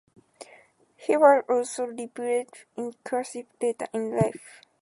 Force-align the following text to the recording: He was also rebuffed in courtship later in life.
He 0.95 1.15
was 1.15 1.43
also 1.47 1.85
rebuffed 1.85 2.65
in 2.75 2.95
courtship 3.05 3.45
later 3.61 3.87
in 3.93 4.17
life. 4.17 4.61